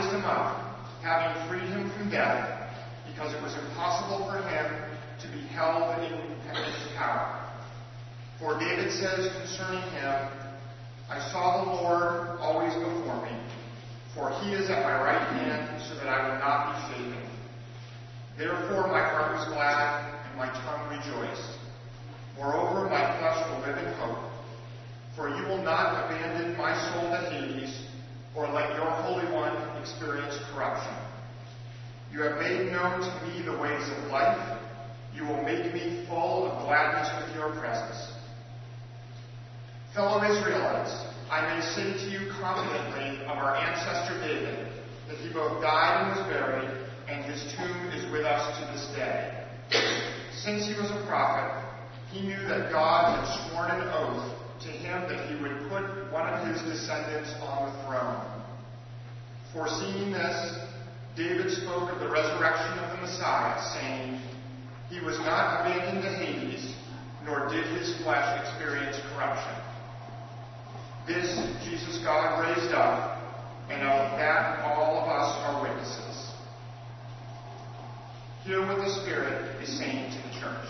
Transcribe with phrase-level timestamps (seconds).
[0.00, 2.72] Him up, having freed him from death,
[3.06, 4.66] because it was impossible for him
[5.20, 6.18] to be held in
[6.54, 7.36] his power.
[8.40, 10.30] For David says concerning him,
[11.10, 13.36] I saw the Lord always before me,
[14.14, 17.30] for he is at my right hand, so that I will not be shaken.
[18.38, 21.58] Therefore my heart was glad, and my tongue rejoiced.
[22.38, 24.32] Moreover, my flesh will live in hope.
[25.14, 27.89] For you will not abandon my soul to Hades,
[28.34, 30.94] or let your Holy One experience corruption.
[32.12, 34.58] You have made known to me the ways of life.
[35.14, 38.12] You will make me full of gladness with your presence.
[39.94, 40.92] Fellow Israelites,
[41.30, 44.68] I may say to you confidently of our ancestor David
[45.08, 46.70] that he both died and was buried,
[47.08, 49.44] and his tomb is with us to this day.
[50.32, 51.66] Since he was a prophet,
[52.12, 56.28] he knew that God had sworn an oath to him that he would put one
[56.28, 58.20] of his descendants on the throne.
[59.52, 60.58] Foreseeing this,
[61.16, 64.20] David spoke of the resurrection of the Messiah, saying,
[64.88, 66.74] He was not abandoned to Hades,
[67.24, 69.54] nor did his flesh experience corruption.
[71.06, 73.18] This Jesus God raised up,
[73.68, 76.30] and of that all of us are witnesses.
[78.44, 80.66] Hear what the Spirit is saying to the church.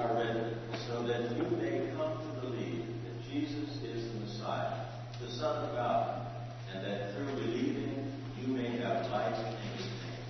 [0.00, 0.50] are
[0.88, 4.86] so that you may come to believe that Jesus is the Messiah,
[5.20, 6.26] the Son of God,
[6.72, 10.24] and that through believing you may have life in his name.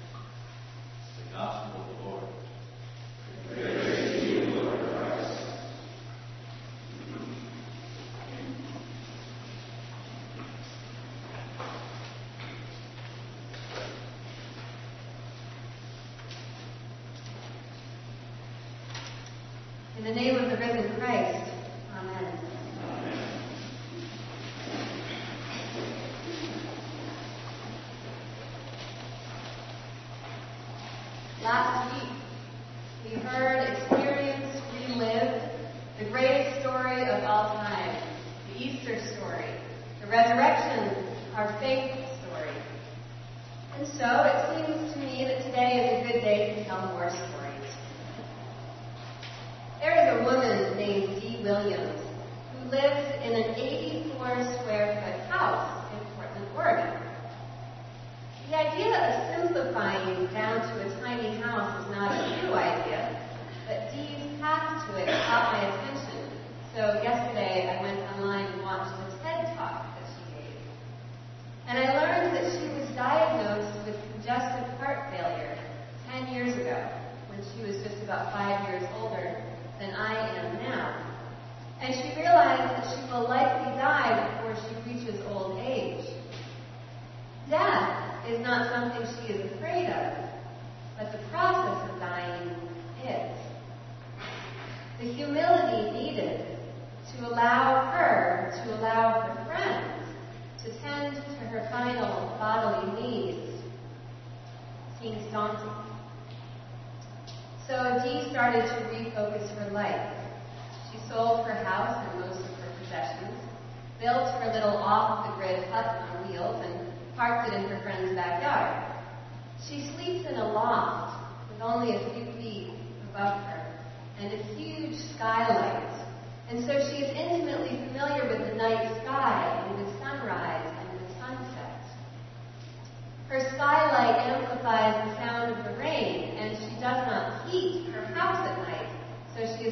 [1.25, 2.05] The Gospel of the
[3.65, 3.90] Lord.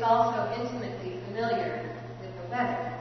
[0.09, 1.85] also intimately familiar
[2.23, 2.97] with the weather.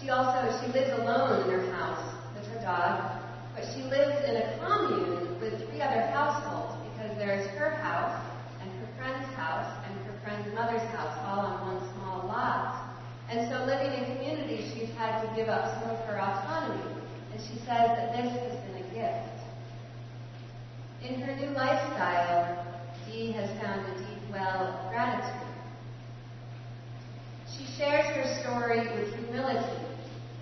[0.00, 3.20] She also, she lives alone in her house with her dog,
[3.54, 8.16] but she lives in a commune with three other households because there is her house
[8.62, 12.96] and her friend's house and her friend's mother's house all on one small lot.
[13.28, 16.96] And so living in community, she's had to give up some of her autonomy.
[17.32, 19.36] And she says that this has been a gift.
[21.04, 22.66] In her new lifestyle,
[23.06, 25.48] Dee has found a deep well gratitude.
[27.56, 29.84] She shares her story with humility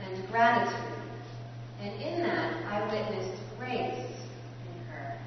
[0.03, 1.03] and gratitude,
[1.81, 4.07] and in that I witnessed grace
[4.67, 5.19] in her.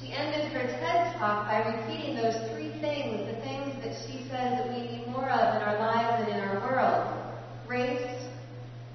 [0.00, 4.58] She ended her TED talk by repeating those three things, the things that she says
[4.58, 7.18] that we need more of in our lives and in our world
[7.66, 8.26] grace,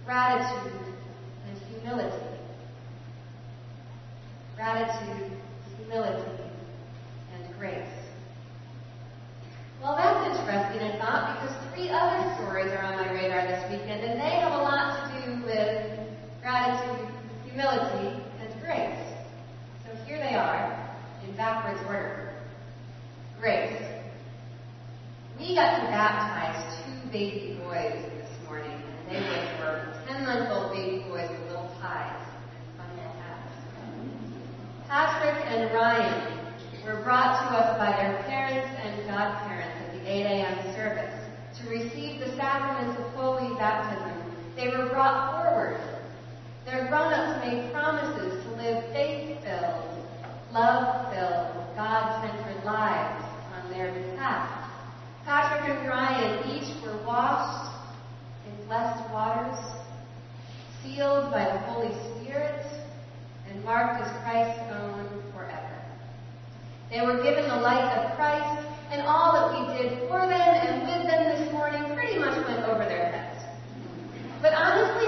[0.06, 0.94] gratitude,
[1.48, 2.28] and humility.
[4.56, 5.32] Gratitude,
[5.78, 6.44] humility,
[7.34, 8.07] and grace.
[9.82, 14.04] Well, that's interesting, I thought, because three other stories are on my radar this weekend,
[14.04, 16.00] and they have a lot to do with
[16.42, 17.08] gratitude,
[17.46, 18.98] humility, and grace.
[19.86, 20.90] So here they are,
[21.24, 22.34] in backwards order.
[23.40, 23.82] Grace.
[25.40, 29.22] We got to baptize two baby boys this morning, and they
[29.60, 32.26] were 10-month-old baby boys with little ties
[32.78, 33.54] fun hats.
[34.90, 36.37] Patrick and Ryan
[36.88, 40.74] were brought to us by their parents and godparents at the 8 a.m.
[40.74, 41.14] service
[41.60, 44.24] to receive the sacrament of holy baptism.
[44.56, 45.82] They were brought forward.
[46.66, 50.00] Their grown-ups made promises to live faith-filled,
[50.54, 54.72] love-filled, God-centered lives on their behalf.
[55.26, 57.70] Patrick and Ryan each were washed
[58.48, 59.60] in blessed waters,
[60.82, 62.66] sealed by the Holy Spirit,
[63.50, 65.07] and marked as Christ's own.
[66.90, 70.88] They were given the light of Christ, and all that we did for them and
[70.88, 73.44] with them this morning pretty much went over their heads.
[74.42, 75.08] But honestly,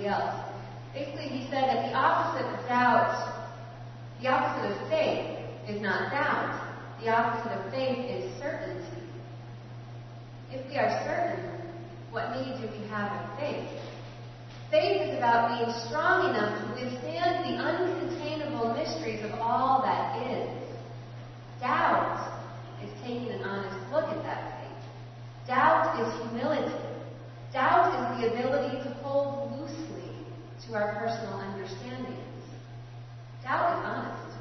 [0.00, 0.34] somebody else.
[0.94, 3.44] Basically, he said that the opposite of doubt,
[4.20, 6.66] the opposite of faith is not doubt.
[7.02, 8.84] The opposite of faith is certainty.
[10.50, 11.44] If we are certain,
[12.10, 13.68] what need do we have of faith?
[14.70, 20.48] Faith is about being strong enough to withstand the uncontainable mysteries of all that is.
[21.60, 22.42] Doubt
[22.82, 25.46] is taking an honest look at that faith.
[25.46, 26.74] Doubt is humility.
[27.52, 29.50] Doubt is the ability to hold
[30.70, 32.16] to our personal understandings.
[33.42, 34.36] Doubt is honest.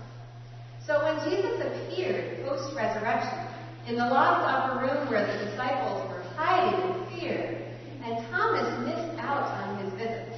[0.86, 3.48] So when Jesus appeared post resurrection
[3.88, 7.66] in the locked upper room where the disciples were hiding in fear,
[8.04, 10.34] and Thomas missed out on his visit,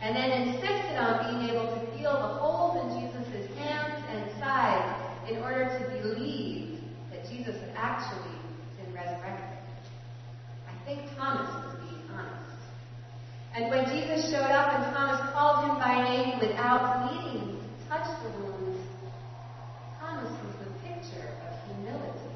[0.00, 5.30] and then insisted on being able to feel the holes in Jesus' hands and sides
[5.30, 6.80] in order to believe
[7.10, 8.38] that Jesus had actually
[8.78, 9.58] been resurrected.
[10.68, 11.53] I think Thomas.
[13.54, 18.06] And when Jesus showed up and Thomas called him by name without needing to touch
[18.24, 18.82] the wounds,
[20.00, 22.34] Thomas was the picture of humility.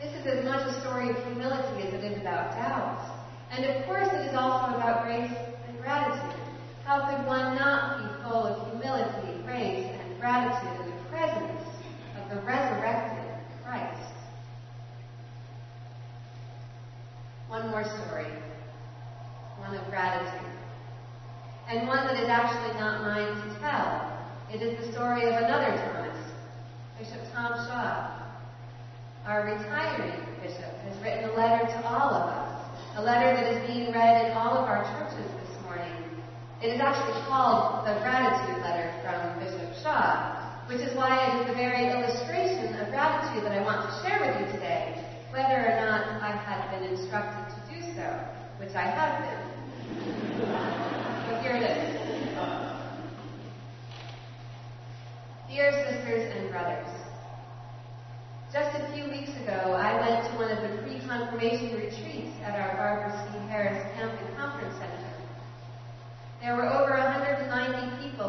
[0.00, 3.26] This is as much a story of humility as it is about doubt.
[3.50, 5.34] And of course, it is also about grace
[5.66, 6.38] and gratitude.
[6.84, 11.60] How could one not be full of humility, grace, and gratitude in the presence
[12.22, 14.12] of the resurrected Christ?
[17.48, 18.26] One more story
[19.66, 20.54] one of gratitude,
[21.68, 24.14] and one that is actually not mine to tell.
[24.52, 26.14] It is the story of another Thomas,
[26.98, 28.14] Bishop Tom Shaw.
[29.26, 32.62] Our retiring bishop has written a letter to all of us,
[32.94, 36.14] a letter that is being read in all of our churches this morning.
[36.62, 41.46] It is actually called the Gratitude Letter from Bishop Shaw, which is why it is
[41.48, 44.94] the very illustration of gratitude that I want to share with you today,
[45.34, 48.06] whether or not I had been instructed to do so,
[48.62, 49.55] which I have been.
[49.86, 51.86] So here it is.
[55.48, 56.88] Dear sisters and brothers,
[58.52, 62.74] just a few weeks ago, I went to one of the pre-confirmation retreats at our
[62.76, 63.38] Barbara C.
[63.48, 65.12] Harris Camp and Conference Center.
[66.42, 68.25] There were over 190 people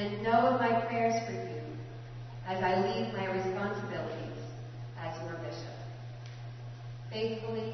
[0.00, 1.60] and know my prayers for you
[2.48, 4.40] as I leave my responsibilities
[4.98, 5.76] as your bishop.
[7.10, 7.69] Faithfully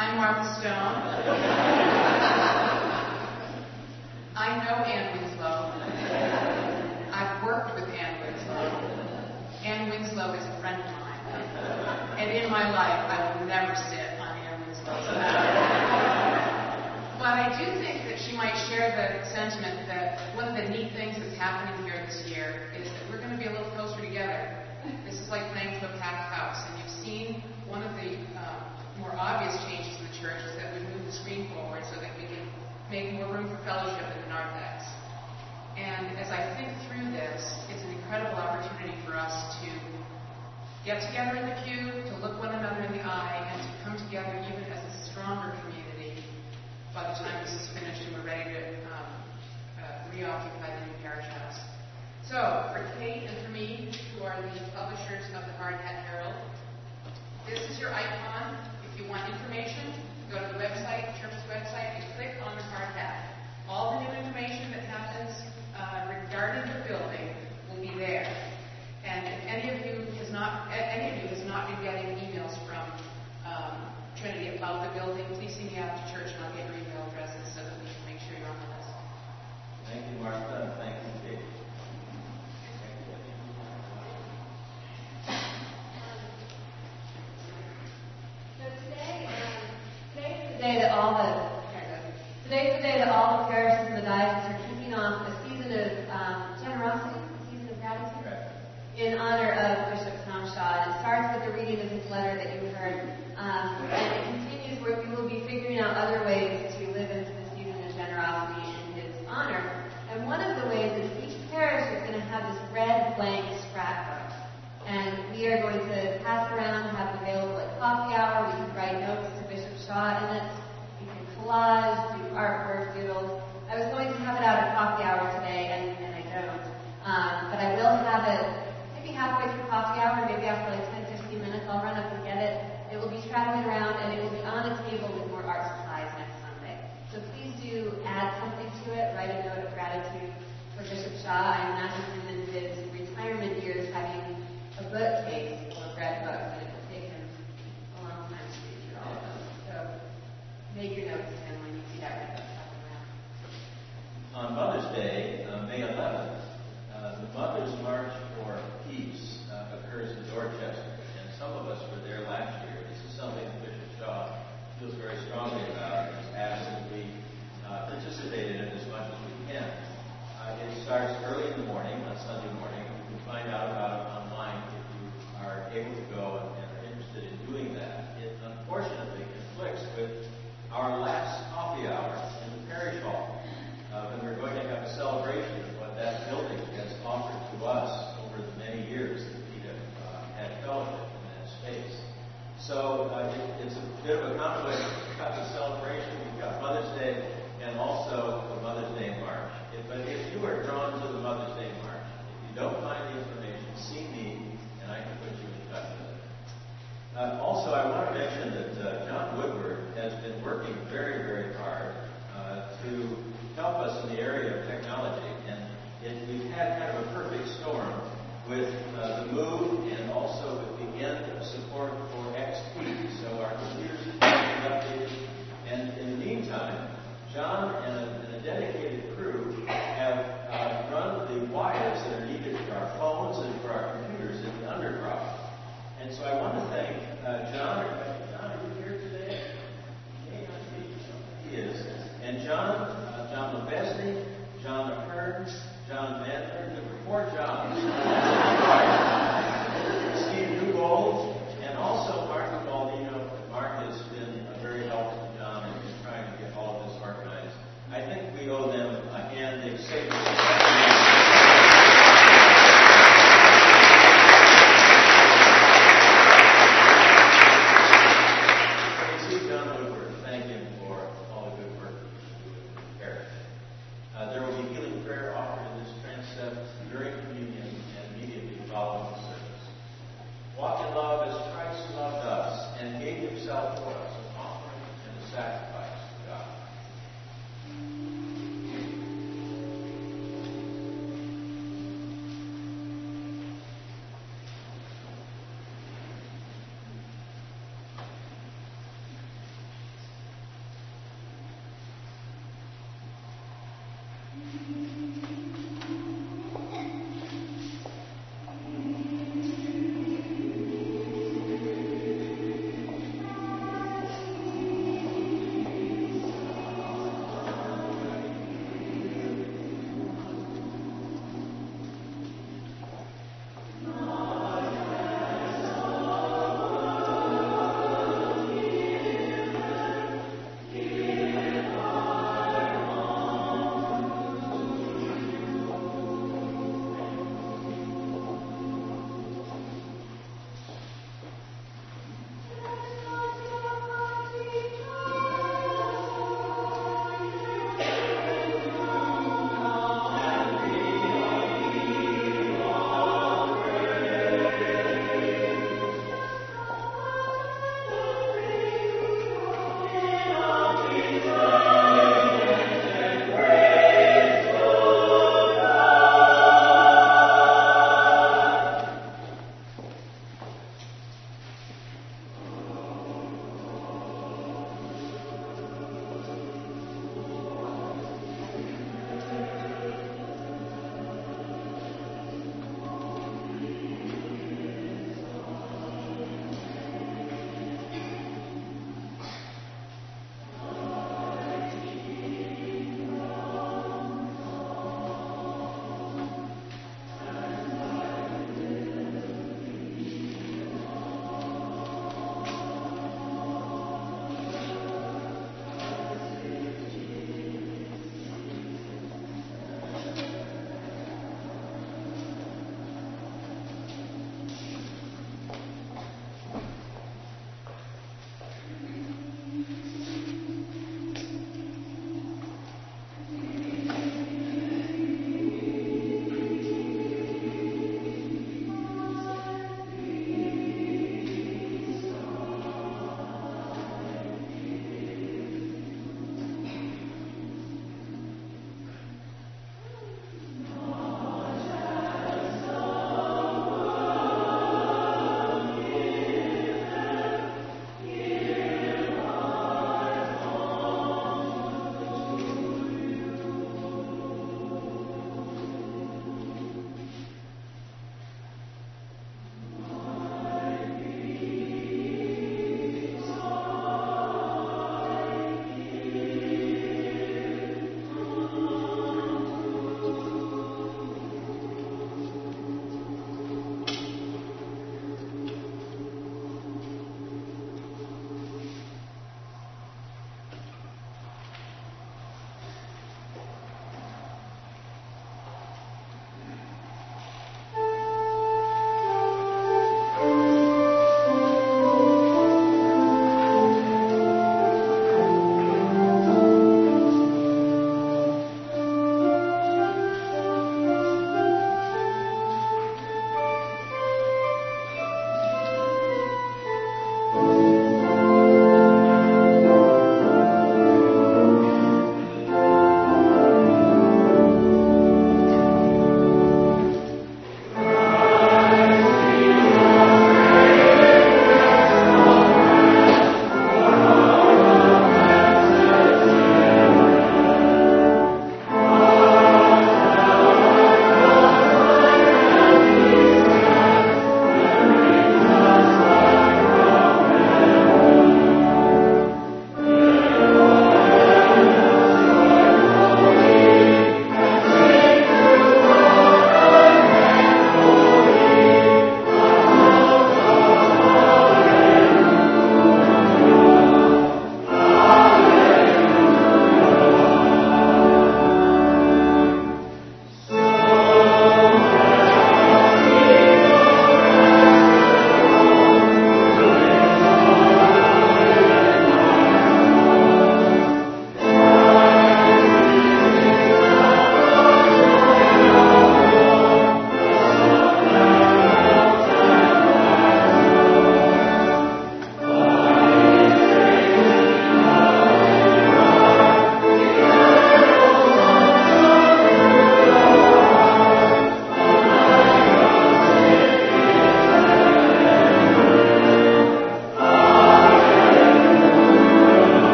[0.00, 0.96] I'm Martha Stone.
[4.32, 5.76] I know Ann Winslow.
[7.12, 8.64] I've worked with Ann Winslow.
[9.60, 11.20] Ann Winslow is a friend of mine.
[12.16, 15.68] And in my life, I will never sit on Ann Winslow's lap.
[17.20, 20.96] But I do think that she might share the sentiment that one of the neat
[20.96, 24.00] things that's happening here this year is that we're going to be a little closer
[24.00, 24.64] together.
[25.04, 28.79] This is like playing to a packed house, and you've seen one of the uh,
[29.00, 32.12] more obvious changes in the church is that we move the screen forward so that
[32.20, 32.44] we can
[32.92, 34.84] make more room for fellowship in the narthex.
[35.80, 37.40] And as I think through this,
[37.72, 39.32] it's an incredible opportunity for us
[39.64, 39.70] to
[40.84, 43.96] get together in the pew, to look one another in the eye, and to come
[43.96, 46.20] together even as a stronger community
[46.92, 48.60] by the time this is finished and we're ready to
[48.92, 49.08] um,
[49.80, 51.60] uh, reoccupy the new parish house.
[52.28, 56.34] So, for Kate and for me, who are the publishers of the Hard Hat Herald,
[57.46, 58.69] this is your icon.
[59.00, 59.94] You want information,
[60.30, 62.04] go to the website, church's website,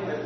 [0.00, 0.23] to